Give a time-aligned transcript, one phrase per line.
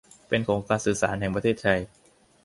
[0.27, 1.79] เป็นของการสื่อสารแห่งประเทศไทย